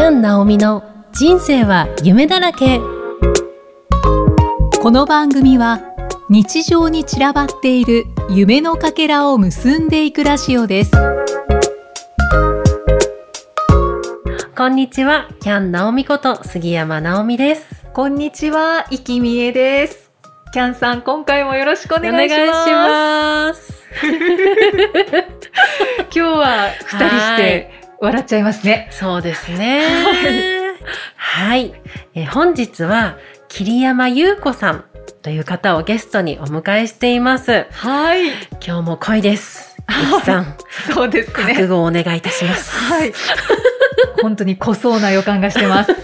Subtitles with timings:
[0.00, 0.82] キャン・ナオミの
[1.12, 2.80] 人生は夢だらけ。
[4.80, 5.82] この番組は
[6.30, 10.92] 日常に散らばっている夢のかけらを結んでいくラジオです。
[14.56, 17.84] こんにちはキャン・ナオミこと杉山直美です。
[17.92, 20.10] こんにちは、いきみえです。
[20.54, 22.70] キャンさん、今回もよろしくおお願いします。
[22.70, 23.84] ます。
[24.00, 24.12] 今
[26.10, 28.88] 日は二人して笑っちゃいますね。
[28.92, 29.82] そうですね。
[31.16, 31.74] はい、
[32.14, 34.84] えー本日は桐山優子さん
[35.22, 37.66] という方をゲストにお迎えしています。
[37.70, 38.30] はい。
[38.64, 39.76] 今日も恋です。
[39.90, 40.56] ゆきさん。
[40.94, 42.74] そうです覚ね悟をお願いいたします。
[42.76, 43.12] はい。
[44.22, 45.94] 本当に濃そうな予感がしてます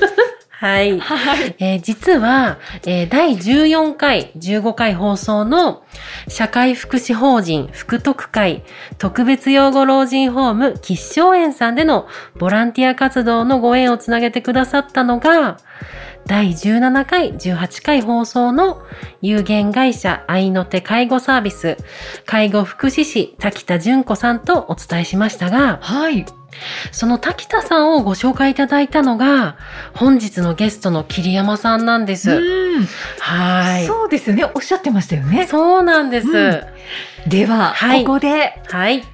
[0.67, 0.99] はい。
[0.99, 1.55] はい。
[1.61, 5.85] えー実は、えー第14回、15回放送の
[6.27, 8.65] 社会福祉法人福徳会
[8.99, 15.59] 特別養護老人ホーム吉祥園さんでのボランティア活動のご縁をつなげてくださったのが、
[16.27, 18.83] 第17回、18回放送の
[19.23, 21.77] 有限会社愛の手介護サービス
[22.25, 26.27] 介護福祉士滝田純子さんとお伝えしましたが、はい
[26.91, 29.59] その滝田さんをご紹介いただいたのが、
[29.95, 32.31] 本日のゲストの桐山さんなんです。
[32.31, 32.87] うん
[33.21, 33.87] はい。
[33.87, 36.29] そうですよねおっしゃってましたよねそうなんです。
[36.29, 36.61] うん
[37.29, 39.05] では、はいここではい。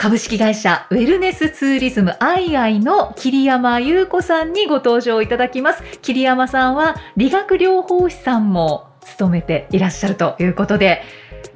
[0.00, 5.82] 株式会社ウェルネスツーリズムアイアイの桐山優子さんにご登場いただきます。
[6.00, 11.02] 桐山さんは理学療法士さんも務めていらっしゃるということで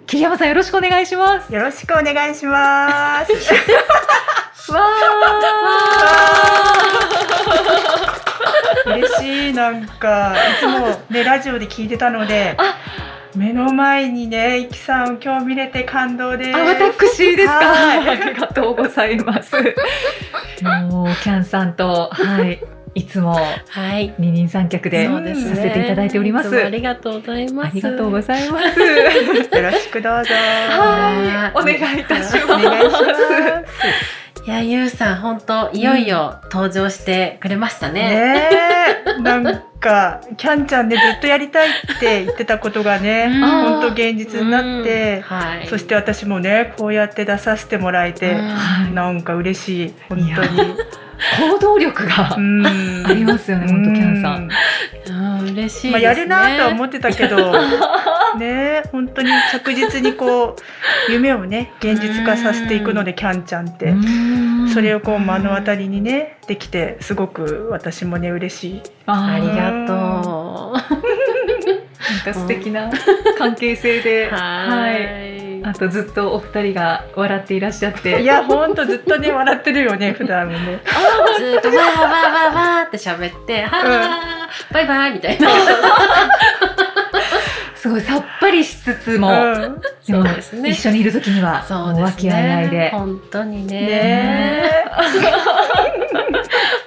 [0.06, 1.54] 桐山さんよろしくお願いします。
[1.54, 3.32] よろしくお願いします。
[4.70, 4.90] わ
[8.84, 12.56] 嬉しいなんかいつもねラジオで聞いてたので。
[12.58, 12.76] あ、
[13.36, 16.56] 目の前にねいきさんを今日見れて感動です。
[16.56, 19.54] あ私ですか、はいありがとうございます
[20.90, 22.60] もうキャンさんとはい
[22.94, 23.36] いつも
[23.68, 24.14] はい。
[24.18, 27.68] 二人三脚でさせていただいておりますいつもありがとうございます。
[27.68, 28.80] ありがとうございます
[29.58, 30.34] よろしくどうぞ。
[30.34, 32.98] はいお願いいたしますお願いしま
[33.68, 34.23] す。
[34.46, 38.10] いや、ゆうさん、本当いよいよ登場してくれましたね。
[38.10, 38.50] ね
[39.18, 39.44] えなん
[39.80, 45.22] かキャンちゃんでずっとやりたいって言ってたことがね うん本当現実になってうん。
[45.22, 45.66] はい。
[45.66, 50.76] そして私もねこうやって出させてもらえて、うんはいなんか嬉しい本当に。
[51.38, 53.06] 行動力がうん。
[53.06, 54.48] ありますよね本当キャンさん。
[55.42, 55.92] 嬉しいですね。
[55.92, 57.52] まあ、やるなとは思ってたけど
[58.38, 60.56] ね本当に着実にこ
[61.08, 63.94] う夢をね現実化させていくのでキャンちゃんって。
[64.72, 68.82] それをこう目の当たりにねできてすごく私もね嬉しい。
[69.06, 70.74] ありががとう。
[72.04, 72.90] なんか素敵な
[73.38, 74.28] 関係性で。
[74.32, 75.33] はい。
[75.64, 78.20] あとずっとお二人が笑っていらっしゃって。
[78.20, 80.82] いや本当ずっとね笑ってるよね 普段もね。
[81.38, 85.48] ずーっとわーわーわーわーって喋って、はー、バイバイみたいな。
[87.74, 89.80] すごいさっぱりしつつも、うん。
[90.02, 90.70] そうですね。
[90.70, 92.02] 一緒にいる時にはそうですね。
[92.02, 92.90] 和気あいあいで。
[92.90, 93.80] 本当にね。
[93.80, 94.84] ね。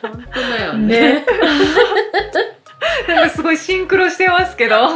[0.01, 1.25] 本当だよえね。
[3.07, 4.87] ねすごいシンクロしてますけど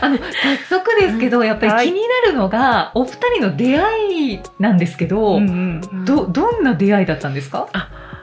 [0.00, 0.24] あの早
[0.68, 7.68] 速ですけど、やっぱり気になるのが、お二人の出会いなんですけど、うんうんどどんな出会いだったんですか、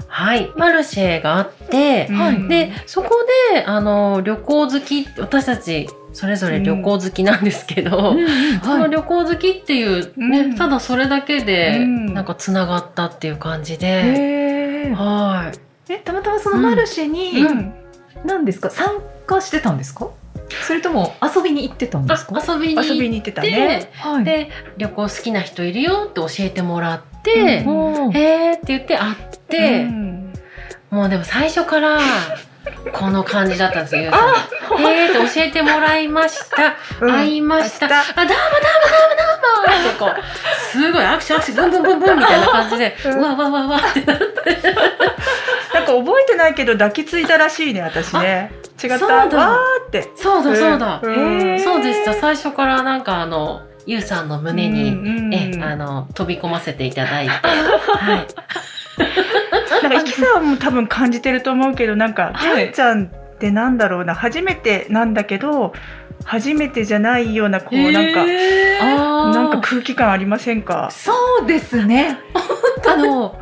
[0.08, 0.52] はい。
[0.56, 2.48] マルシェがあって、はい。
[2.48, 3.10] で、そこ
[3.54, 7.96] で、あの、旅行好き、私たち、それぞれ旅行好きなんですけど、そ
[8.76, 10.56] のはい、旅行好きっていうね、うん。
[10.56, 12.14] ただそれだけで、うん。
[12.14, 15.58] なんか繋がったっていう感じで、はい。
[15.94, 17.74] えたまたまそのマルシェに、うん。
[18.26, 18.70] 何ですか？
[18.70, 18.88] 参
[19.26, 20.10] 加してたんですか？
[20.66, 22.36] それとも遊びに行ってたんですか？
[22.38, 22.76] あ遊びに
[23.18, 23.92] 行ってたね。
[23.94, 24.24] はい。
[24.24, 28.12] で旅行好きな人いるよって教えてもらって、うん。
[28.16, 29.16] へーって言って会っ
[29.48, 30.34] て、うん。
[30.90, 32.00] もうでも最初から
[32.94, 34.04] この感じだったんですよ。
[34.04, 37.12] ゆうさんがへー教えてもらいました、うん。
[37.12, 37.86] 会いました。
[37.88, 40.10] あどうもどうもどうもどうも。
[40.10, 43.22] ってこうすごいアクションアクションブンブンブンブンみたいな感じで、ううん。
[43.22, 44.26] わわわわってなって。
[45.74, 48.52] なんか覚えてないけど抱きついたらしいね私ね。
[48.82, 49.00] 違った。
[49.00, 49.38] そうだ。
[49.38, 50.12] わーって。
[50.16, 51.10] そうだそうだ、そ
[51.80, 52.14] うでした。
[52.14, 54.90] 最初からなんかあのゆうさんの胸に、
[55.34, 58.28] えあの飛び込ませていただいて、 はい、
[59.84, 62.68] なんか、イキさんも多分感じてると思うけど、なんか、キはい。
[62.68, 65.74] ャンちゃんってなんだろうな、初めてなんだけど、
[66.26, 69.10] 初めてじゃないような、こう、なんか、へー。
[69.34, 70.90] なんか空気感ありませんか？
[70.92, 71.12] そ
[71.44, 72.18] うですね。
[72.88, 73.38] あの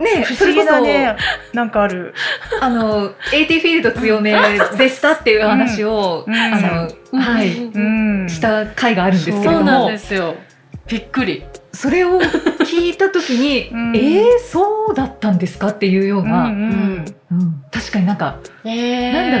[0.00, 0.04] うん。
[0.04, 1.16] ね不思議なね、
[1.52, 2.14] なんかある。
[2.60, 4.32] あの AT フィールド強め
[4.78, 6.34] でしたっていう話を、うん。
[6.34, 8.20] あの、はい、うん。
[8.22, 8.28] うん。
[8.28, 10.34] した回があるんですけれそうなんどもですよ。
[10.86, 11.44] びっくり
[11.76, 13.96] それを聞いた時に、 うん。
[13.96, 17.04] えー、そうだったんですかっていうような、うんうん。
[17.30, 17.64] うん。
[17.70, 19.38] 確かになんか、えー、なんだ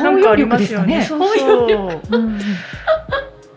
[0.00, 1.02] ろなんかありますよね。
[1.02, 2.16] そうそう。
[2.16, 2.38] うん。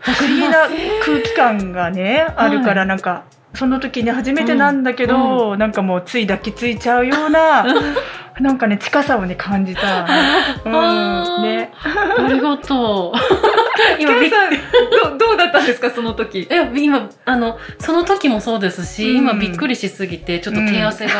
[0.00, 0.68] 不思議な
[1.04, 3.22] 空気感がね、あるからなんか。
[3.54, 7.66] その時に初めてなんだけど、なんかもうつい抱きついちゃうような、
[8.40, 10.06] なんかね近さをね感じた。
[10.64, 11.70] うん、ね。
[11.82, 13.18] ありがとう。
[14.00, 16.46] 今さんどどうだったんですかその時？
[16.50, 21.12] え今あのその時もそうですし、うん今びっくりしすぎてちょっと手汗が、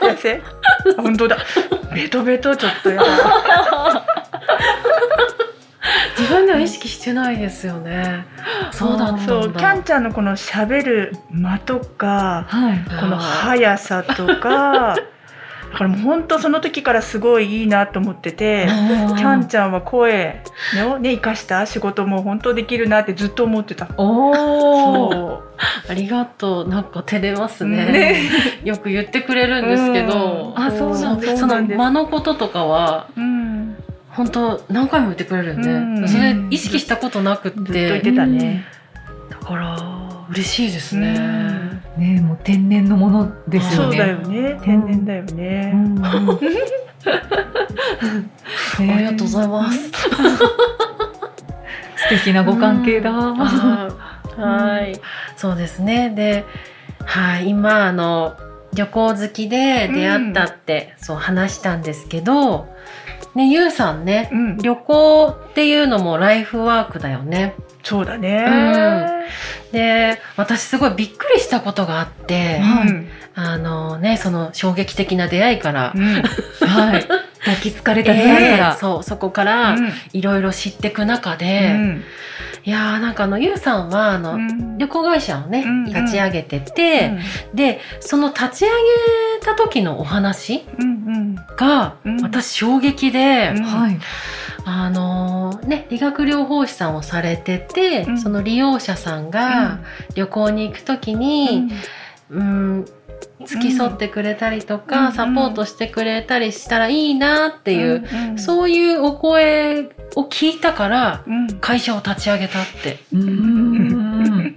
[0.00, 0.42] 先生。
[0.96, 1.38] 本当だ。
[1.94, 3.04] ベトベトちょっとやだ。
[6.18, 8.26] 自分では意識してないですよね。
[8.70, 9.16] そうだ。
[9.18, 14.96] そう、キャンちゃんのこの喋る間とか、はいこの速さとか。
[15.70, 18.66] だからもう本当その時からすごいいいなと思ってて。
[19.16, 20.42] キャンちゃんは声
[20.76, 23.88] のね生かした仕事も本当できるなってずっと思ってた。
[23.96, 25.42] お
[25.88, 26.68] ありがとう。
[26.68, 27.86] なんか照れますね。
[27.86, 28.30] ね
[28.64, 33.20] よく言ってくれるんですけど、うんあそうなんその間のこととかはう。
[33.20, 33.76] うん。
[34.10, 35.72] 本当何回も言ってくれるよね。
[36.00, 38.64] うんそれ意識したことなくっずっと言っててたね。
[39.28, 39.99] だから
[40.30, 41.18] 嬉しいですうね。
[41.18, 44.60] んねもう天然のものですよねそうだよね。
[44.62, 45.74] 天然だよね。
[48.78, 49.90] ありがとうございます。
[51.96, 54.98] 素敵なご関係だ、うんはい、
[55.36, 56.10] そうですね。
[56.10, 56.44] で、
[57.04, 58.36] はい、今あの
[58.72, 62.68] 旅行好きで出会ったって、そう話したんですけど、
[63.34, 64.56] ねゆうさんね、うん。
[64.58, 67.54] 旅行っていうのもライフワークだよね。
[67.82, 69.26] そうだね。
[69.72, 73.08] で、私すごいびっくりしたことがあって、うん。
[73.34, 75.92] あのねその衝撃的な出会いから。
[75.94, 76.22] うん。
[76.68, 77.06] はい
[77.40, 79.74] 抱きつかれた出会いから、えーそうそこから
[80.12, 82.04] いろいろ知っていく中で、うん
[82.64, 84.78] いやーなんかあのゆうさんはあの、うん。
[84.78, 87.12] 旅行会社をね、うん立ち上げてて、
[87.54, 92.22] でその立ち上げた時のお話うんが、うん。
[92.22, 93.62] 私衝撃で、うん。
[93.64, 93.98] はい。
[94.64, 98.18] あのーね理学療法士さんをされてて、うん。
[98.20, 99.80] その利用者さんが
[100.14, 101.68] 旅行に行く時に、
[102.30, 102.84] うん
[103.44, 111.48] 付き添ってくれたりとか、うんサポートしてくれたりしたらいいなっていう、うんそういうお声を聞いたからうん。
[111.60, 112.98] 会社を立ち上げたって。
[113.12, 113.20] うん。
[113.20, 114.56] うん。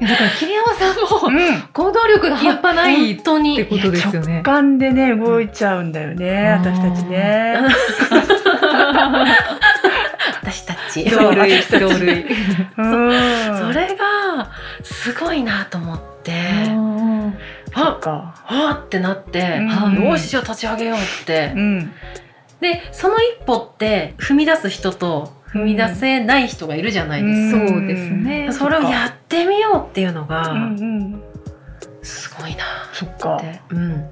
[0.00, 1.34] だから桐山さんもうん。
[1.72, 3.12] 行動力が半端ない。
[3.12, 3.56] っ本当に。
[3.56, 4.34] てことですよね。
[4.34, 4.42] 直。
[4.42, 6.72] 感でね動いちゃうんだよね、うん。
[6.72, 7.58] 私たちね。
[10.50, 11.08] 私たち。
[11.08, 12.24] そう同類同類。
[12.76, 12.82] う。
[12.82, 13.58] ん。
[13.58, 14.50] それが
[14.82, 16.32] すごいなと思って、
[17.74, 18.34] そっあか。
[18.46, 20.04] あってなって、うん。
[20.04, 21.92] よしじゃあ立ち上げようって、うん。
[22.60, 28.48] でその一歩って踏み出す人と踏み出せない人がいるじゃないですか、そうですね。
[28.52, 31.22] それをやってみようっていうのが、うんうん。
[32.02, 33.40] すごいなそっ。
[33.40, 34.04] て、うん、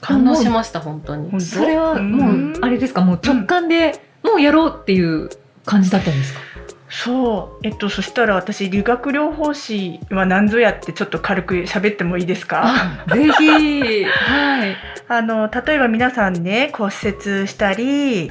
[0.00, 1.40] 感動しました本当に。
[1.40, 3.00] それはもうあれですか？
[3.00, 5.28] もう直感でもうやろうっていう
[5.64, 6.40] 感じだったんですか？
[6.88, 7.66] そう。
[7.66, 12.74] えっと、そしたら私、理学療法士は何ぞやってちょっと軽く喋ってもいいですか？
[13.14, 14.76] ぜひはい。
[15.08, 18.30] あの、例えば皆さんね、骨折したり、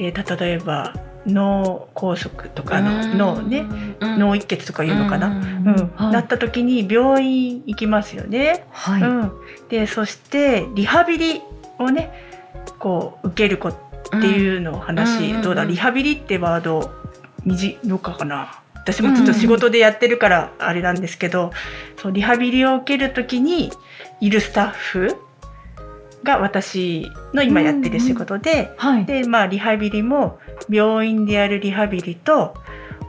[0.00, 0.94] えー例えば
[1.26, 3.66] 脳梗塞とかの脳ね、
[4.00, 8.64] 脳一血とかいうのかな、うんはいなった時に病院行きますよね。
[8.70, 9.02] はい。
[9.02, 9.32] うん、
[9.68, 11.42] でそしてリハビリ
[11.78, 12.10] をね
[12.78, 13.72] こう受ける子
[14.16, 16.90] っていうのを話、うんどうだリハビリってワード
[17.44, 18.60] みじどうかかな？
[18.74, 21.52] 私もちょっと仕事でやってるからあれなんですけど、
[21.96, 23.70] そうリハビリを受ける時に
[24.20, 25.16] いるスタッフ
[26.24, 29.04] が私の今やってる仕事で、はい。
[29.04, 30.38] でまあリハビリも
[30.70, 32.54] 病院でやるリハビリと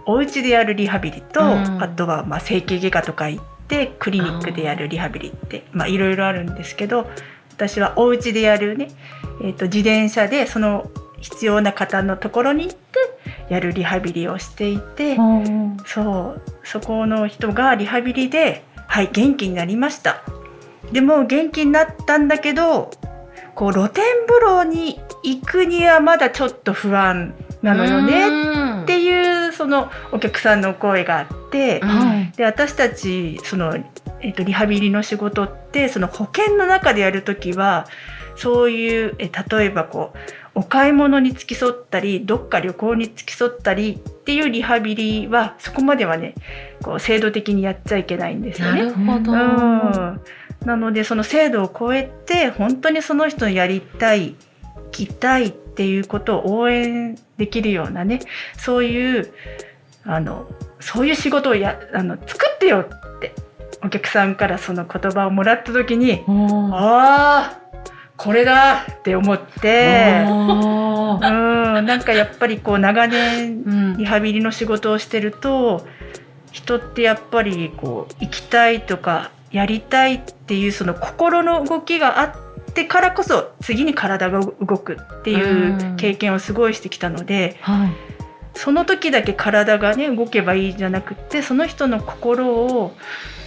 [0.06, 1.82] お家でやるリハビリと、うん。
[1.82, 7.10] あとはまあ整形外科とか行ってクリニックでやるリハビリってまあいろいろあるんですけど
[7.52, 8.90] 私はお家でやるね、
[9.42, 10.90] えー、と自転車でその
[11.22, 12.80] 必要な方のところに行って
[13.50, 15.18] やるリハビリをしていて、
[15.86, 20.22] そうそこの人がリハビリで「はい元気になりました」
[20.92, 22.92] でも元気になったんだけど
[23.56, 32.32] こう露天風呂に行くにはまだちょっと不安なのよねねっていうそのお客さんの声があって、うんはい。
[32.36, 33.76] で私たちその、
[34.22, 37.88] えっとリハビリの仕事ってその保険の中でやる時は
[38.40, 40.18] そういうえ例えばこう
[40.56, 46.36] お買い物に付き添ったりどっか旅行に付き添ったりっていうリハビリはそこまではね
[46.82, 48.82] こう制度的にやっちゃいけないんですよなね。
[48.84, 50.22] るほど、うん、
[50.66, 54.36] なのでその制度を超えて本当にその人のやりたい
[54.92, 58.22] 聞きたいっていうことを応援できるようなね
[58.58, 59.34] そういう
[60.06, 60.48] あの
[60.80, 63.34] そういう仕事をやあの作ってよって
[63.84, 67.69] お客さんからその言葉をもらった時にああ
[68.20, 70.34] これだって思ってう
[71.82, 73.98] んなんかやっぱりこう長年うん。
[73.98, 75.86] リハビリの仕事をしてると
[76.52, 82.34] 人ってやっぱりこう行きたいとかやりたいっていうその心の動きがあっ
[82.74, 87.92] てからこそ次に体が動くっていう経験をすごいしてきたのではい。
[88.54, 92.92] その時だけ体がね動けばいいじゃなくってその人の心を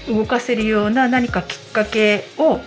[0.09, 2.61] 動かせるような何かきっかけを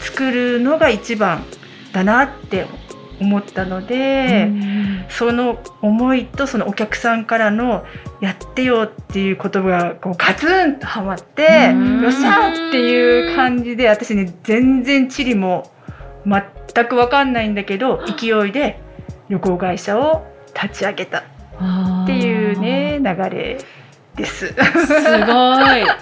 [0.00, 1.44] 作るのが一番
[1.92, 2.66] だなって
[3.20, 4.46] 思ったので。
[4.48, 4.80] うん
[5.10, 7.84] その思いとそのお客さんからの
[8.22, 15.68] 「やってよ」っていう言葉がこうガツンとはまってうん「よっしゃ!」っていう感じで私ね全然地理も
[16.24, 18.78] 全く分かんないんだけど勢いで
[19.28, 23.58] 旅行会社を立ち上げたっていうね流れ
[24.14, 24.46] です。
[24.46, 24.56] すごい。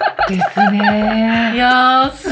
[0.29, 2.29] ですねいやー、す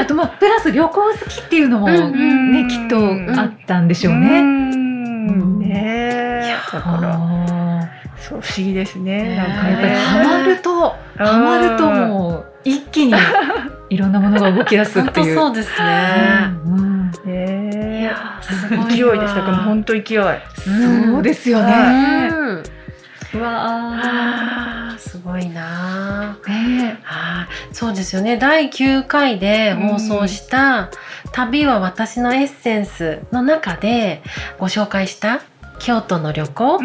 [0.00, 2.96] あとまあプラス旅行好きっていうのもねきっと
[3.40, 4.40] あったんでしょううね。
[4.42, 9.98] んねだからあそう不思議ですねねなんかーやっぱりね。
[9.98, 13.14] ハマるとハマるともう一気に
[13.90, 15.34] いろんなものが動き出す本っていう。
[15.36, 16.50] 当そうですね。
[16.66, 19.16] うんねいやー、すごい勢わ。
[19.16, 20.02] いでしたからもう本当勢い。
[20.04, 22.30] そうですよね。
[23.34, 26.36] うわすごいな
[27.06, 28.36] あーそうですよね。
[28.36, 30.90] 第9回で放送した
[31.32, 34.22] 「旅は私のエッセンス」の中で
[34.58, 35.40] ご紹介した
[35.78, 36.80] 京都の旅行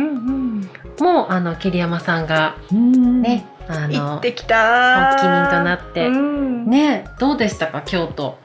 [0.99, 3.21] もあの桐山さんがうん。
[3.21, 6.07] ね、あ行のってきた発起人となって。
[6.07, 6.69] うん。
[6.69, 8.39] ねどうでしたか京都、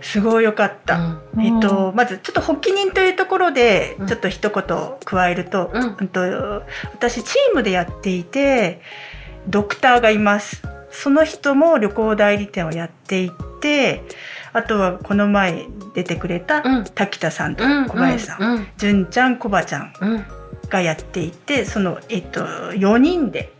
[0.00, 1.22] すごいよかっうた、ん。
[1.38, 4.06] えっと、まずちょっと発起人というところでうん。
[4.06, 4.64] ちょっと一言
[5.04, 5.96] 加えると,、うん。
[5.98, 6.20] うんと
[6.92, 8.80] 私チームでやっていて
[9.48, 10.62] ドクターがいます。
[10.90, 13.30] その人も旅行代理店をやってい
[13.60, 14.02] て
[14.52, 16.84] あとはこの前出てくれたうん。
[16.84, 18.66] 滝田さんとうん小林さん、うん。
[18.76, 20.24] 純ちゃんコバちゃんうん。
[20.68, 23.52] がやっていてその、えっと、4人で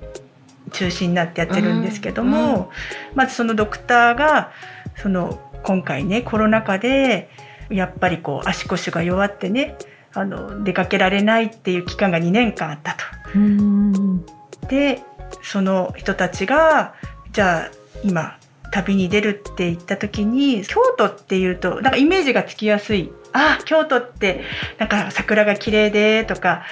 [0.72, 2.54] 中心になってやってるんですけども、うん。
[2.54, 2.66] うん。
[3.14, 4.52] まずそのドクターが
[4.96, 7.30] その今回ねコロナ禍で
[7.70, 9.76] やっぱりこう足腰が弱ってね
[10.12, 13.04] あの出かけられないっていう期間が2年間あったと。
[13.34, 14.24] うん
[14.68, 15.02] で
[15.42, 16.94] その人たちが
[17.32, 17.70] じゃあ
[18.02, 18.39] 今
[18.70, 23.12] 旅に出るって言った時に京都っていうとなんかイメージがつきやすい。
[23.32, 24.42] あ京都って
[24.78, 26.64] なんか桜が綺麗でとか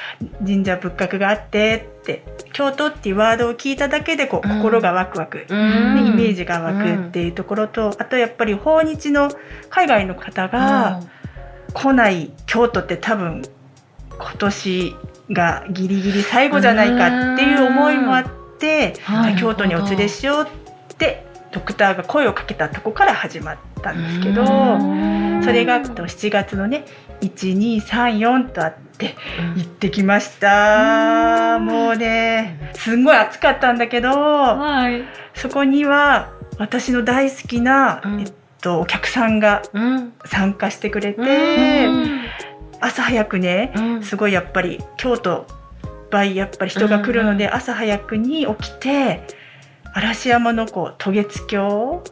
[0.45, 4.59] 神社仏閣があってって京都っていうワードを聞いただけでこううん。
[4.59, 5.95] 心がワクワク、うん。
[5.95, 9.31] ねイメージが湧くっていうところと、あとやっぱり訪日の
[9.71, 11.01] 海外の方が
[11.75, 13.43] 来ない京都って多分
[14.11, 14.97] 今年
[15.31, 18.27] がギリギリ最後じゃないかっていう思いもあっ
[18.59, 19.37] て、はい。
[19.37, 25.43] 京都にお連れしようってドクターが声をかけたとこから始まったんですけど、うん。
[25.43, 26.85] それがと7月のね
[27.21, 29.15] 1234とあって
[29.57, 31.59] 行ってきました。
[31.61, 35.05] もうねすんごい暑かったんだけどはい。
[35.35, 38.21] そこには私の大好きな、うん。
[38.21, 40.13] えっと、お客さんがうん。
[40.25, 42.21] 参加してくれて、うん。
[42.81, 44.03] 朝早くねうん。
[44.03, 45.47] すごいやっぱり京都
[46.11, 47.55] 倍やっぱり人が来るので、うん。
[47.55, 49.23] 朝早くに起きて
[49.99, 52.03] 嵐山のこう渡月橋？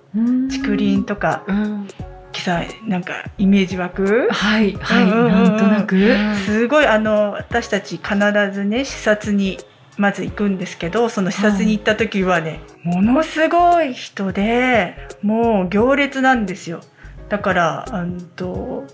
[0.50, 1.44] 竹林とか。
[1.46, 1.88] うん。
[2.32, 4.28] さなんかイメージ湧く？
[4.30, 5.96] はいはいうんうんうんなんとなく。
[6.44, 8.14] すごいあの私たち必
[8.52, 9.58] ずね視察に
[9.96, 16.82] まず行くんですけどその視察に行った時はね、ものすごい人でもう行列なんですよ。
[17.30, 18.84] だからあんと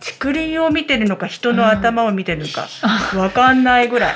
[0.00, 2.68] 竹林を見てるのか人の頭を見てるのか
[3.16, 4.14] わかんないぐらい、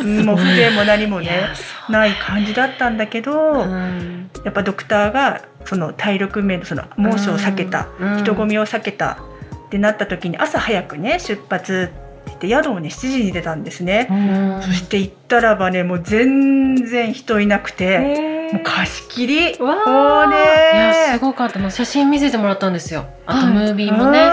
[0.00, 1.48] う んもう風情も何もね
[1.88, 4.30] ない感じだったんだけど、うん。
[4.44, 8.18] やっぱドクターがその体力面のその猛暑を避けた、うん。
[8.18, 9.18] 人混みを避けた
[9.66, 11.90] ってなった時に朝早くね出発
[12.22, 14.08] って言って宿をね7時に出たんですね。
[14.10, 14.62] うん。
[14.62, 19.58] そして行ったらばねもう全然人いなくて、もう貸し切り。
[19.58, 19.90] わー。
[19.90, 20.36] もうね。
[20.74, 21.58] いやすごかった。
[21.58, 23.06] もう写真見せてもらったんですよ。
[23.26, 24.30] あとはいムービーもね、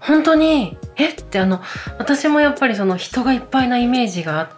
[0.00, 1.10] 本当にえ？
[1.10, 1.60] ってあの
[1.98, 4.50] 私もやっぱりその人がいっぱいなイメージがあっ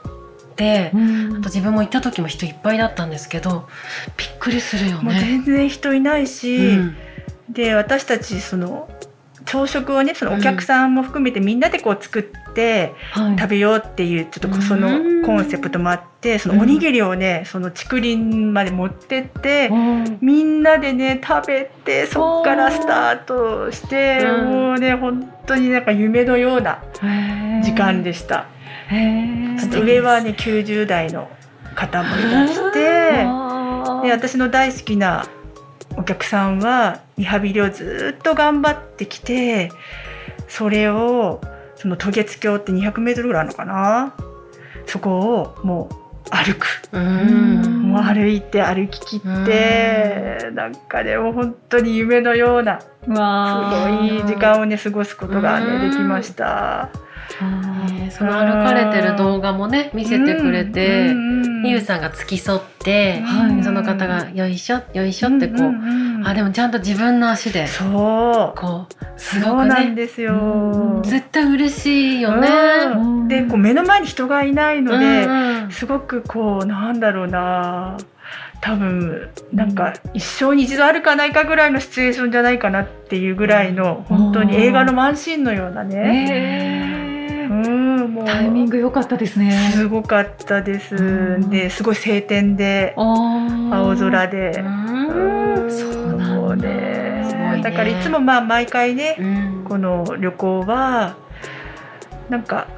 [0.56, 1.36] て、うん。
[1.38, 3.68] あと自分も行った時も人いっぱいだったんですけど
[4.16, 5.18] びっくりするよね。
[5.20, 6.96] 全然人いないし、うん。
[7.48, 8.88] で私たちその
[9.44, 13.38] 朝食をねそのお客さんも含めてみんなでこう作ってはい。
[13.38, 15.20] 食べようっていうちょっとそうん。
[15.22, 20.18] のコンセプトもあってそのおにぎりをねその竹林まで持ってってうん。
[20.20, 24.50] みんなでね食べてそっからスタートしてうん。
[24.50, 26.82] もうね本当になんか夢のような
[27.62, 28.46] 時間でした。
[28.90, 31.28] 上はね90代の
[31.74, 32.80] 方もいらして
[34.02, 35.26] で私の大好きな
[35.96, 39.70] お客さんはリハビリをずっと頑張ってきて
[40.48, 41.40] それを
[41.76, 44.14] その渡月橋って200メートルぐらいあるのかな？
[44.86, 45.94] そこをもう
[46.30, 47.90] 歩く、うん。
[47.90, 53.08] もう歩いて歩き切ってなんかねもう本当に夢のようなすご
[54.04, 56.90] いいい時間をね過ごすことがねできました。
[57.44, 61.14] ねその歩かれてる動画もね見せてくれて、
[61.64, 63.64] ゆうさんが付き添って、はい。
[63.64, 67.84] その方がよいしょよいしょってこう、あでもちゃんと自分の足でそ
[68.54, 68.58] う。
[68.58, 69.68] こうすごくね。
[69.68, 71.00] なんですよ。
[71.04, 72.48] 絶対嬉しいよね。
[72.94, 73.28] うん。
[73.28, 77.96] でこう目の前に人がいないので、すごくこうなんだろうな。
[78.62, 86.89] 多分なんか一生に一度あるかないかぐらいのシチュエーションじゃないかなっていうぐらいの本当に映画のワンシーンのようなね、へ
[87.50, 88.24] うん、もう。
[88.24, 89.72] タイミング良かったですね。
[89.74, 91.50] すごかったです、うん。
[91.50, 93.14] ですごい晴天で青
[93.72, 95.70] 青空で、うん。
[95.70, 97.60] そうなんだね。
[97.62, 99.64] だからいつもまあ毎回ねうん。
[99.64, 101.16] この旅行は
[102.28, 102.68] なんか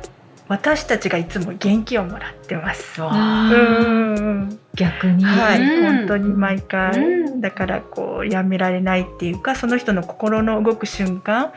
[0.52, 3.00] 私たちがいつも元気をもらってます。
[3.00, 4.58] わうあん。
[4.74, 5.24] 逆に。
[5.24, 5.98] はい、うん。
[5.98, 7.40] 本当に毎回、うん。
[7.40, 11.54] だからこうやめられないっていうかその人の心の動く瞬間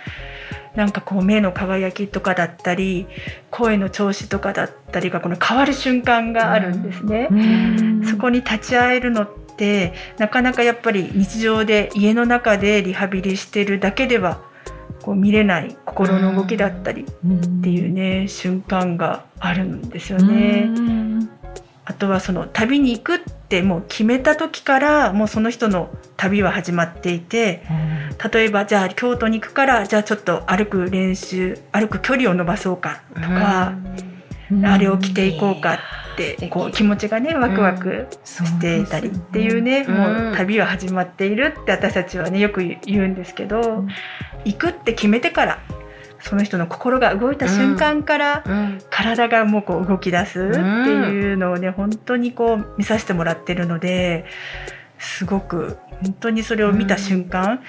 [0.75, 3.05] なんかこう目の輝きとかだったり
[3.51, 7.27] 声の調子とかだったりがこの変わる瞬間があるんですね。
[7.29, 8.05] うん。
[8.05, 14.39] そこに立ち会えるのってなかなかやっぱり日常で家の中でリハビリしてるだけでは
[15.05, 17.05] こう見れない心の動きだったりっ
[17.61, 20.65] ていうね瞬間があるんですよね。
[20.67, 21.29] うん。
[21.85, 27.61] あとはその旅に行くってもう決めた時からもうその人の旅は始まっていて
[28.33, 33.75] 例えばじゃあ京都に行くからじゃあちょっと歩く練習歩く距離を伸ばそうかとか、
[34.63, 35.79] あれを着ていこうか
[36.13, 39.95] ってこう気持ちがねワクワクしていたりっていうね、うん。
[39.95, 43.87] もう旅は始まっているって私たちはねよく言うんですけど、ん。
[44.45, 45.59] 行くって決めてから
[46.21, 48.79] その人の心が動いた瞬間から、うん。
[48.89, 54.25] 体がもうこう動き出すっていうのをね、本当にこう見させてもらってるので
[54.97, 57.61] すごく本当にそれを見た瞬間、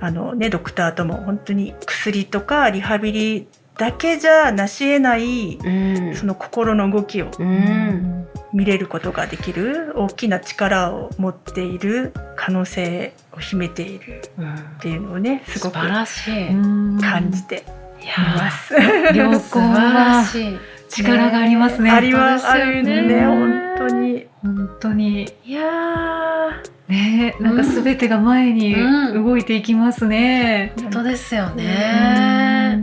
[0.00, 17.00] あのねドクターとも本当に薬とかリハビリだけじゃなし得ないうんその心の動きをうん見れることができる大きな力を持っている可能性を秘めているうんっていうのをねすごく素晴らしい。
[17.00, 17.64] 感じて
[18.00, 18.74] います。
[19.14, 20.58] 旅行素晴らはしい。
[20.90, 21.90] 力がありますね。
[21.90, 24.26] ありますあ本当ですよねるね本当に。
[24.42, 26.50] 本当にいやー
[26.88, 30.72] ねなんかすべてが前にうん動いていきますね。
[30.80, 32.80] 本当ですようね。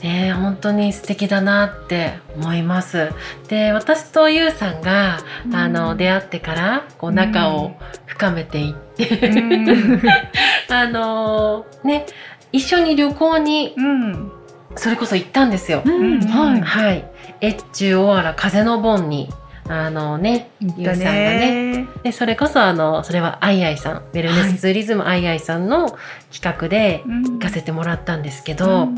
[0.00, 3.10] んね本当に素敵だなって思います。
[3.48, 5.54] で私とゆうさんが、うん。
[5.54, 7.72] あの出会ってからこう仲を
[8.06, 10.02] 深めていって、うん。
[10.70, 12.06] あのね
[12.52, 14.32] 一緒に旅行にうん。
[14.76, 15.82] それこそ行ったんですよ。
[15.84, 16.20] うん。
[16.20, 16.60] はい。
[16.60, 17.04] はい、
[17.42, 19.28] 越中大原風の盆に
[19.68, 21.86] あのねゆうさんがね。
[22.02, 25.96] でそれこそあのそれはアイアイさんウェルネスツーリズムアイアイさんの
[26.32, 28.88] 企画で行かせてもらったんですけど、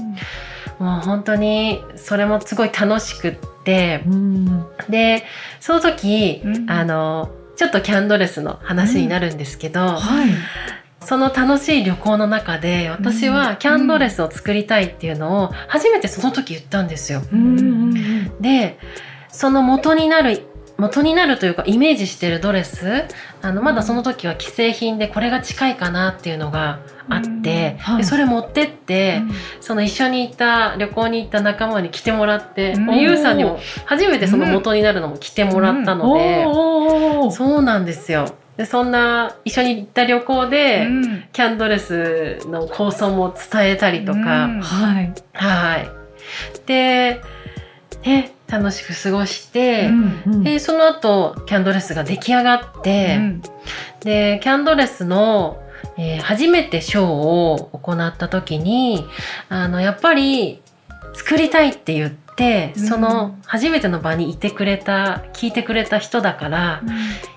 [0.78, 4.66] もう本当にそれもすごい楽しくってうん。
[4.88, 5.24] で
[5.60, 6.70] その時、うん。
[6.70, 10.30] あのちょっとキャンドレスの話になるんですけど、はい。
[11.00, 17.22] その楽しい旅行の中で私はキャンドレスを作りたいっていうのを初めてその時言ったんですよ。
[17.32, 17.58] うん。
[17.58, 18.40] うん。
[18.40, 18.78] で
[19.28, 20.46] その元になる
[20.78, 23.04] 元になるというかイメージしてるドレス
[23.40, 29.22] あのまだその時は既製品でこれが近いかなっていうのがあって、でそれ持ってって、
[29.60, 40.86] その一緒に行った旅行に行った仲間に着てもらって、うんゆうさんにも初めてその元になるのも着てもらったので、おーおーおーそうなんですよでそんな一緒に行った旅行で、
[41.32, 45.12] キャンドレスの構想も伝えたりとか、はい。
[45.32, 46.02] はい
[46.66, 47.20] で、
[48.04, 50.44] ね、楽しく過ごして、うんうん。
[50.44, 53.42] でその後キャンドレスが出来上がって、うん。
[54.00, 55.58] でキャンドレスの、
[55.96, 59.04] えー初めてショーを行った時に
[59.48, 60.60] あのやっぱり
[61.14, 62.86] 作りたいって言って、うん。
[62.86, 66.82] その初めての場にいてくれた聞いてくれた人だから、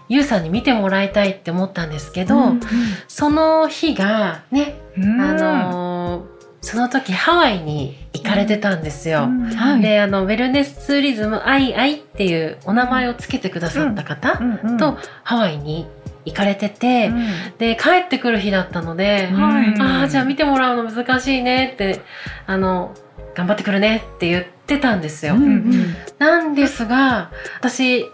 [0.09, 2.59] ゆうさんに見てもらいたいって思ったんですけど、うん
[3.07, 5.21] その日がね、うん。
[5.21, 9.23] あのーその時ハワイに行かれてたんですよ。
[9.23, 9.43] うん。
[9.45, 9.81] はい。
[9.81, 14.37] であのウェルネスツーリズムアイアイっていうお名前をつけてくださった方、
[14.77, 15.87] とハワイに
[16.25, 17.57] 行かれてて、うん。
[17.57, 19.79] で帰ってくる日だったので、はい。
[19.79, 22.01] ああじゃあ見てもらうの難しいねって
[22.47, 22.93] あの
[23.35, 25.35] 頑張ってくるねって言ってたんですよ。
[25.35, 25.95] うんうん。
[26.17, 28.05] なんですが、私、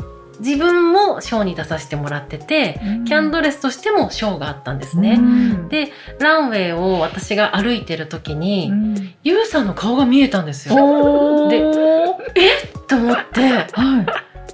[0.42, 5.14] 自分もショーに出させてもらってて、キャンドレスとしてもショーがあったんですね。
[5.18, 5.70] うん。
[5.70, 9.14] で、ランウェイを私が歩いてる時に、うん。
[9.24, 10.76] ユウさんの顔が見えたんですよ。
[10.76, 11.50] おー。
[11.50, 12.52] で
[12.88, 14.06] と思って、はい。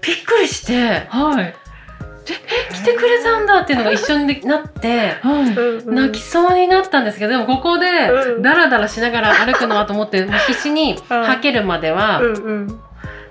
[0.06, 1.56] びっくりして、はい。
[2.26, 5.86] 来てくれたんだっていうのが一緒になって、はい。
[5.86, 8.42] 泣きそうになったんですけど、でもここでうん。
[8.42, 12.80] ダラダラしながら歩くのはと思って、必死に吐けるまではうんうん。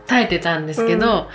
[0.07, 1.29] 耐えてたんですけど、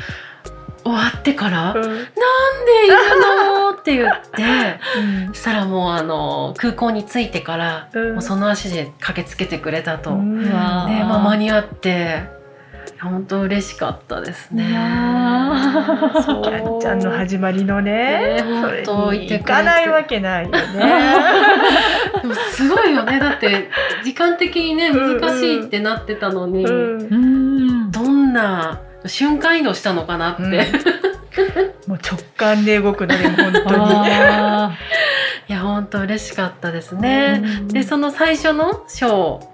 [0.83, 4.79] 終わってから、なんでうんいるのって言って、
[5.33, 8.13] そしたらもうあの、空港に着いてから、うん。
[8.13, 10.11] もうその足で駆けつけてくれたと。
[10.11, 12.23] ね、まあ間に合って、
[13.01, 14.65] 本当嬉しかったですね。
[14.67, 14.73] キ
[16.49, 20.59] ャンちゃんの始まりのね、本当に行かないわけないよね。
[22.21, 23.19] でもすごいよね。
[23.19, 23.69] だって、
[24.03, 27.01] 時間的にね、難しいってなってたのに、うん。
[27.01, 27.15] う
[27.87, 27.91] ん。
[27.91, 30.43] どんな瞬間移動したのかなって。
[30.43, 30.57] うんい
[31.87, 33.65] もう直感で動くので本当に。
[34.05, 34.77] あ
[35.51, 37.41] や、本当嬉しかったですーね。
[37.43, 39.50] うんで、その最初のショー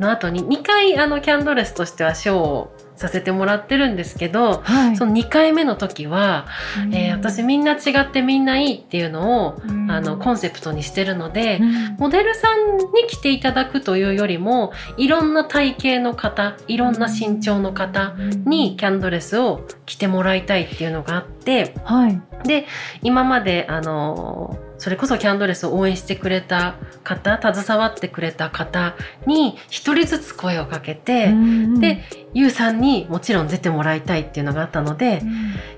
[0.00, 4.96] の後に、2回あのキャンドレスとしてはショーをさせてもらってるんですけど、はい。
[4.96, 6.46] その2回目の時は、
[6.92, 9.90] えー私みんな違ってみんないいっていうのを、うん。
[9.90, 11.96] あのコンセプトにしてるので、うん。
[11.98, 22.20] モデルさんに来ていただくというよりもいろんな体型の方いろんな身長の方にキャンドレスを着てもらいたいっていうのがあってはい。
[22.44, 22.66] で
[23.02, 32.02] 今まであのそれこそキャンドレスを応援してくれた方携わってくれた方に一人ずつ声をかけて、うんで
[32.34, 35.22] ゆうさんにもちろん出てもらいたいっていうのがあったので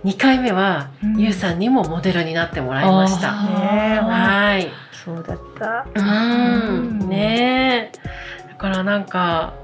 [0.05, 1.21] 2回目はうん。
[1.21, 3.43] ゆうさんにもモデルになってもらいました。
[3.43, 4.87] ねはい。
[5.05, 5.87] そうだった。
[5.95, 8.49] うん、ねえ。
[8.49, 9.55] だからなんか、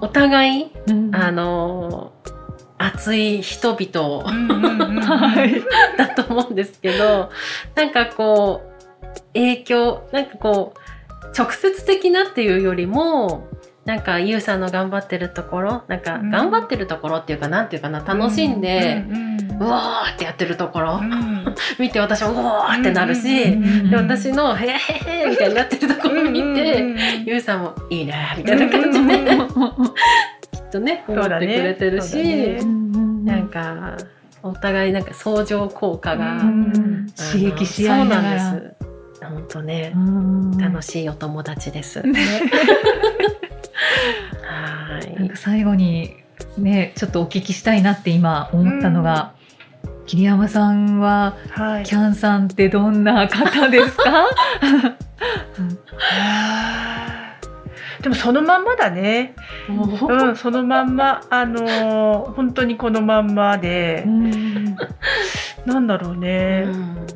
[0.00, 1.14] お互い、うん。
[1.14, 2.12] あの、
[2.84, 5.62] 熱い人々はい
[5.96, 7.30] だと思うんですけど、
[7.74, 13.48] なんかこう、影響、なんかこう、直接的なっていうよりも、
[13.84, 16.30] なんか、ゆうさんの頑張ってるところ、なんか、うん。
[16.30, 19.04] 頑張ってるところっていうか、なんていうかな、楽しんで、
[19.60, 21.00] うわーってやってるところ、
[21.78, 26.94] 見て私もうわーってなるし、うんで私の「へへへ」みたいになってるところを見て、
[27.24, 29.38] ゆうさんも「いいね」みたいな感じで、
[30.54, 32.58] きっとね思ってくれてるし、そうだね。
[33.24, 33.96] なんか
[34.42, 36.42] お互いなんか相乗効果が、
[37.32, 38.38] 刺激し合いながら。
[38.52, 38.74] そうなんです
[39.24, 40.58] 本当ね、うん。
[40.58, 42.04] 楽しいお友達です、 は
[45.16, 46.14] なんいか最後に
[46.58, 49.32] ねちょっとお聞きしたいなって今思ったのが、
[50.06, 51.84] 桐山さんははい。
[51.84, 54.26] キャンさんってどんな方ですか？
[58.04, 59.34] でもそのまんまだね。
[59.66, 60.12] もう。
[60.12, 64.04] うん、そのまんま、あのー本当にこのまんまで。
[64.06, 64.76] う、ん。
[65.64, 66.64] なんだろううね。
[66.66, 67.06] ん。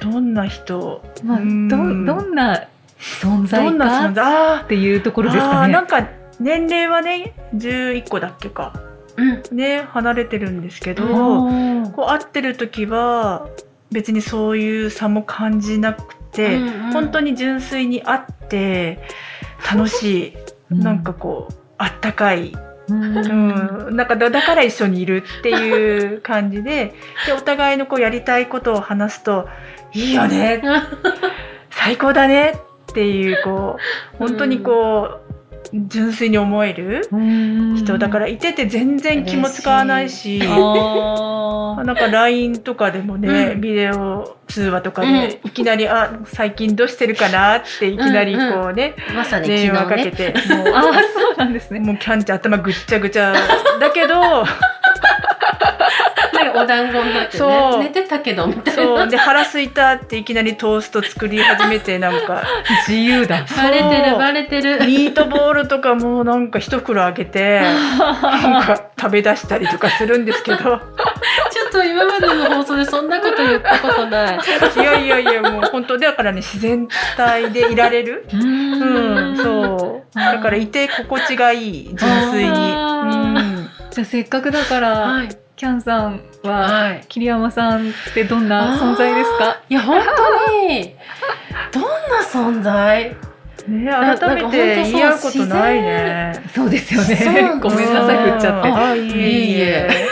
[0.00, 1.68] どんな人、まあどうん。
[1.68, 2.66] どんな
[3.20, 5.68] 存ど在んな存か在、あっていうところですあかね。
[5.68, 6.08] ーなんか
[6.40, 8.72] 年齢はね、11個だっけか。
[9.18, 9.42] うん。
[9.54, 11.04] ね、離れてるんですけど、
[11.44, 13.48] おこう会ってる時は
[13.92, 16.58] 別にそういう差も感じなくて、
[16.92, 19.00] 本当にに純粋に会って
[19.70, 20.34] 楽し
[20.70, 22.52] い、なんかこうあったかい、
[22.88, 23.18] うん。
[23.88, 26.94] うん、なんかだだから一緒にいるっていう感じで
[27.26, 29.48] でお互いのこうやりたいことを話すと
[29.92, 30.62] いいよね。
[31.70, 32.54] 最高だね
[32.90, 33.76] っていうこ
[34.14, 35.25] う本当にこう、
[35.72, 37.08] 純粋に思える
[37.76, 40.40] 人だからいてて全然気も使わないし。
[41.78, 43.60] あなんか LINE とかでもね、うん。
[43.60, 51.80] ビデオ通話とかでいきなり「あ最近どうしてるかな?」っていきなりこうね、まさに電話かけて、もうーあーそうなんですね。
[51.80, 53.34] もうキャンちゃん頭ぐっちゃぐちゃ
[53.78, 54.44] だけど
[56.62, 57.78] お団子になってそう。
[57.78, 58.82] ね寝てたけどみたいな。
[58.82, 59.08] そう。
[59.08, 62.42] で腹すいたっていきなりトースト作り始めてなんか。
[62.86, 63.44] 自由だ。
[63.56, 64.78] バレてるバレてる。
[64.86, 70.56] ミートボールとかもなんか一袋あげてなんか食べ出したりとかするんですけど。
[70.58, 70.80] ちょっ
[71.72, 74.38] と今までの放送でそんなこと言ったことない。
[74.76, 78.26] いやいやいやもう本当だからね自然体でいられる。
[78.32, 79.32] ううん。
[79.32, 80.18] ん、そう。
[80.18, 82.50] だからいて心地がいい、純粋に。
[82.50, 83.68] あうん。
[83.90, 87.04] じゃあせっかくだから、はいキャンさんははい。
[87.08, 89.58] 桐山さんってどんな存在ですか？
[89.70, 90.94] いや本当に
[91.72, 91.88] どんな
[92.58, 93.16] 存在？
[93.66, 96.40] ね、な改めて言い合うことないね。
[96.54, 97.58] そうですよね。
[97.60, 98.70] ごめんなさい振っちゃって。
[98.70, 99.04] あ、いえ
[99.44, 99.88] いえ。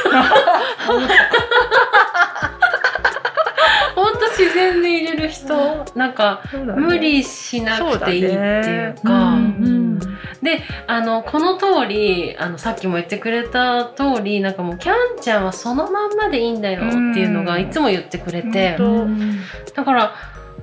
[3.94, 8.34] 本当自然で入れる人なんか無理しなくていいって
[8.70, 9.00] いうか。
[9.04, 9.12] そう
[10.42, 19.38] であのこの通りあのさっきも言ってくれた通りなんかもうキャンちゃんはそのまんまでいいんだよっていうのがうんいつも言ってくれて、本
[19.74, 20.14] だから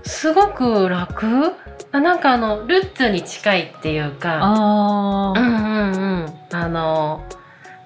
[0.04, 1.54] すごく楽？
[1.92, 4.40] あなんかあのルッツに近いっていうか。
[4.42, 5.40] あー。
[5.40, 6.34] うんうんうん。
[6.54, 7.26] あの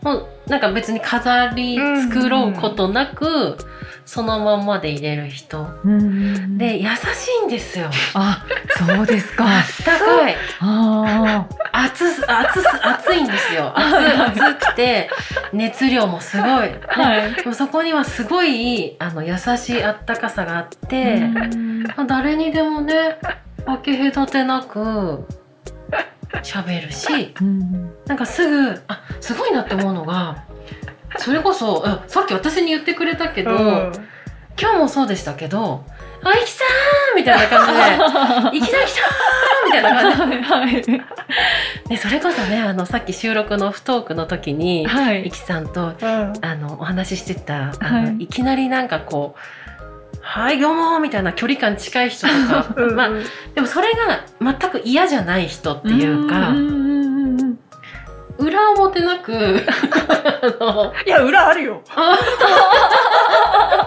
[0.01, 3.58] もうなんか別に飾り作ろうことなく、
[4.05, 5.67] そのまんまで入れる人。
[5.83, 6.57] うん。
[6.57, 7.89] で優しいんですよ。
[8.13, 8.45] あ
[8.77, 9.45] そうですか。
[9.45, 10.35] あったかい。
[10.59, 13.73] あ熱す熱す熱いんですよ。
[13.75, 15.09] 熱熱くて
[15.51, 17.33] 熱量もすごい、ーはい。
[17.35, 21.83] でもそこにはすごいあの優しいあったかさがあって、うん。
[21.83, 23.17] まあ誰にでもね
[23.65, 25.25] 分け隔てなく
[26.43, 27.91] 喋るしうん。
[28.05, 30.43] なんかすぐあすごいなって思うのが
[31.17, 33.91] それこそうんさっき私に言ってくれたけど、うん。
[34.60, 35.84] 今日もそうでしたけど
[36.23, 41.89] 「あいきさー!」みたいな感じで「いきなり来たー!」みたいな感じはい。
[41.89, 45.28] でそれこそねあのさっき収録のオフトークの時に、はい。
[45.28, 46.34] いきさんとうん。
[46.41, 48.23] あのお話ししてたあの、はい。
[48.23, 49.39] い、きなりなんかこう
[50.21, 53.10] 「はいどうも」みたいな距離感近い人とか、 うんまあ、
[53.54, 56.85] でもそれが全く嫌じゃない人っていうか、んうんうん
[58.38, 59.32] 裏表なく
[61.06, 61.82] いや裏あるよ。
[61.95, 62.17] あ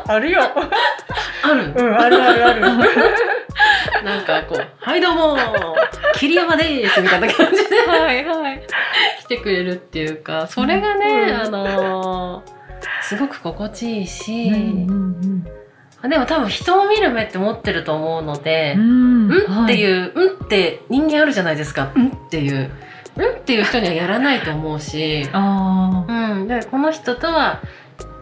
[0.07, 0.41] あるよ。
[1.43, 1.73] ある？
[1.77, 2.61] うんあるあるある。
[4.05, 5.37] なんかこう「はいどうも
[6.15, 7.81] 桐山です」みたいな感じで。
[7.87, 8.63] はいはい。
[9.25, 12.59] 来てくれるっていうかそれがね、うんあのー
[13.03, 15.45] すごく心地いいし、うん
[16.09, 21.89] でも多分人を見る目って持ってると思うのでう、んうんってういう、うんって人間あるじゃないですか。
[21.97, 22.71] うんっていう。
[23.19, 26.49] うんっていう人にはやらないと思うし、あうん。
[26.49, 27.61] で、この人とは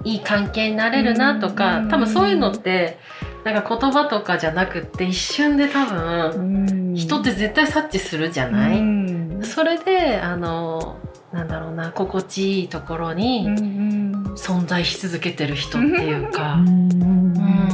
[0.05, 1.89] いい関係になれるなとかう、ん。
[1.89, 2.99] 多分そういうのって、
[3.45, 9.41] なんか言葉とかじゃなくって一瞬で多分、人って絶対察知するじゃない、うん。
[9.43, 10.97] それで、あの、
[11.33, 13.49] なんだろうな、心地いいところうに
[14.37, 16.69] 存在し続けてる人っていうあか、うん。
[16.69, 17.69] うん。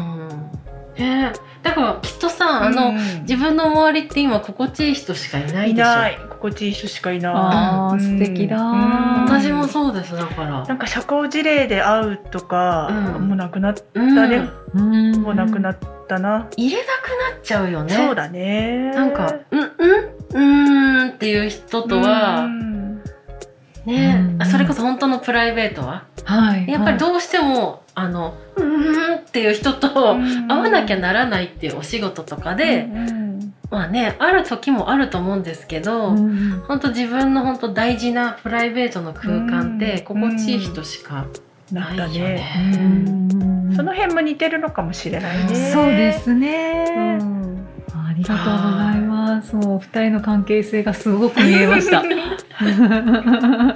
[0.99, 1.33] ね
[1.63, 5.89] だからきっとさ、あの、うん自分の周りって今心地いい人しかいないいでしょ。
[5.89, 6.19] ない。
[6.29, 7.33] 心地いい人しかいない。
[7.35, 9.25] あ素敵だうん。
[9.25, 10.67] 私もそうですだから。
[10.67, 13.29] なんか社交辞令で会うとか、うん。
[13.29, 14.49] もうなくなっうんだね。
[14.75, 15.23] うん。
[15.23, 17.95] もうなくなったな、入れなくなっちゃうよね。
[17.95, 18.91] そうだね。
[18.95, 23.02] なんか「うんうんうーん」っていう人とはうん
[23.85, 24.17] ね。
[24.35, 24.43] うん。
[24.43, 26.05] あそれこそ本当のプライベートは？
[26.25, 26.69] はい。
[26.69, 30.49] やっぱりどうしてもあの「うーん」っていう人とうん。
[30.49, 40.05] 会わなきゃならないっていうお仕事とかでうんまあねある時もあると思うんですけどうん本当自分の本当大事なプライベートの空間ってうん。
[40.05, 41.27] 心地いい人しか
[41.71, 42.19] ないよね。
[42.19, 42.79] ね。
[42.81, 43.73] うん。
[43.75, 45.55] その辺も似てるのかもしれないね。
[45.73, 46.85] そうですね、
[47.19, 47.67] うん。
[47.95, 49.57] ありがとうございます。
[49.57, 52.03] もう二人の関係性がすごく見えました。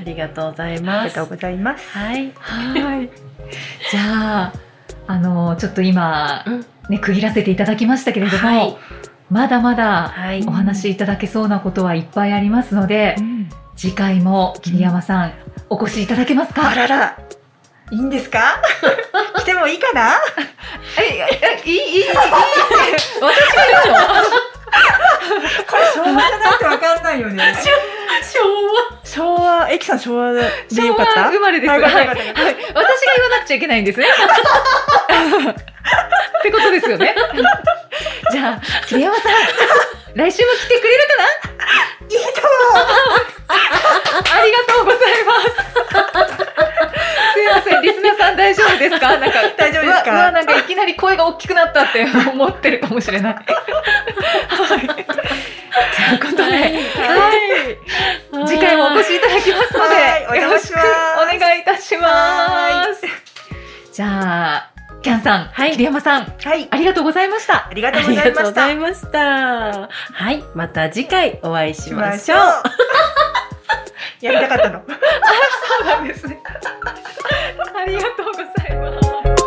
[0.00, 1.26] ありがとうございありますがとう。
[1.30, 1.98] ございます。
[1.98, 2.32] はい。
[2.38, 3.10] はい。
[3.90, 4.52] じゃあ、
[5.06, 6.66] あのちょっと今、うん。
[6.90, 8.76] ね区切らせていただきましたけれども、はい。
[9.30, 10.44] まだまだはい。
[10.46, 10.50] お。
[10.50, 13.16] 話しいただけそうなことはいっぱいありますので、
[13.76, 15.32] 次回も桐山さん、
[15.70, 17.16] お越しいただけますあからら。
[17.90, 18.60] いいんですか？
[19.40, 20.12] 来てもいいかな？
[20.98, 22.20] え、いい、いい、いい、私が
[25.68, 27.54] これ昭和じゃないとわかんないよね。
[27.62, 27.70] 昭
[29.04, 29.68] 昭和。
[29.70, 31.12] えきさん昭和で言うのよかった？
[31.14, 31.70] 昭和生まれです。
[31.70, 32.50] あはい、はい、よかったよかった。
[32.80, 34.06] 私が言わなくちゃいけないんですね。
[36.38, 37.14] ってことですよね。
[38.32, 39.32] じゃあ、桐山さん、
[40.14, 41.24] 来週も来てくれるかな？
[41.24, 42.42] いいと
[44.34, 45.00] ありがとうござい
[48.44, 49.18] 大丈夫ですか？
[49.18, 50.10] なんか、 大丈夫ですか？
[50.10, 53.34] うわうわなんかいきなり声が大きくなったって 思ってるかもしれない。
[53.34, 53.46] はい。
[54.86, 54.96] という
[56.20, 58.46] ことで、はいはい。
[58.46, 63.02] 次回もお越しいただきますので、よろしくお願いいたします。
[63.92, 64.68] じゃあ、
[65.02, 67.74] キャンさん、はい桐山さん、はいありがとうございましたあ。
[67.74, 69.18] りがとうございましたざいました。
[69.18, 69.88] は
[70.32, 70.42] い。
[70.54, 72.40] また次回お会いしましょう。
[74.20, 74.78] やりたかったの。
[74.78, 74.82] あ、
[75.78, 76.38] そうなんですね。
[77.74, 79.43] ありがとうございます。